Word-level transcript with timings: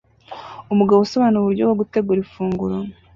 Umugabo 0.73 0.99
usobanura 1.01 1.41
uburyo 1.41 1.63
bwo 1.65 1.75
gutegura 1.81 2.19
ifunguro 2.25 2.77